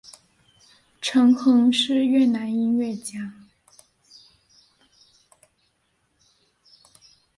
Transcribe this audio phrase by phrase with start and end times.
[0.99, 3.31] 陈桓是越南音乐家。